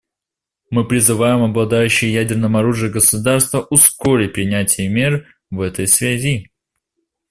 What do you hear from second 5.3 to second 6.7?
в этой связи.